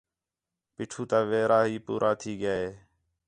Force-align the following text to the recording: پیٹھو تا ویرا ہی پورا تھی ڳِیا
پیٹھو 0.75 1.01
تا 1.09 1.19
ویرا 1.29 1.59
ہی 1.69 1.75
پورا 1.85 2.11
تھی 2.19 2.31
ڳِیا 2.41 2.57